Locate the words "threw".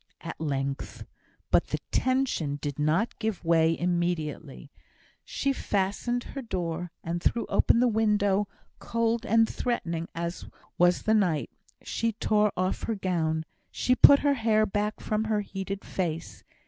7.21-7.45